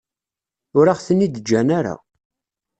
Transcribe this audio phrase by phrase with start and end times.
[0.77, 1.95] Ur aɣ-ten-id-ǧǧan ara.